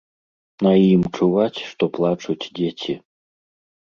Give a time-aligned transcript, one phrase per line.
[0.67, 2.93] На ім чуваць, што плачуць дзеці.